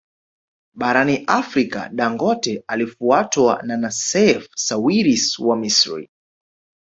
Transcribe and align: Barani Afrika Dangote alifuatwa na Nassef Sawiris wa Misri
Barani 0.75 1.17
Afrika 1.27 1.89
Dangote 1.89 2.63
alifuatwa 2.67 3.63
na 3.63 3.77
Nassef 3.77 4.47
Sawiris 4.55 5.39
wa 5.39 5.55
Misri 5.55 6.09